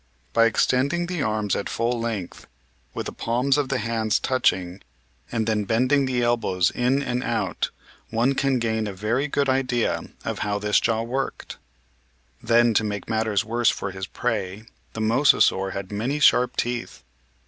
[0.33, 2.47] By extending the arms at full length
[2.95, 4.81] with the palms of the hands touching
[5.31, 7.69] and then bending the elbows in and out
[8.09, 11.57] one can 74 MIGHTY ANIMALS,gain a very good idea of how this jaw worked.
[12.41, 17.03] Then, to make matters worse for his prey, the Mosasaur had many sharp teeth.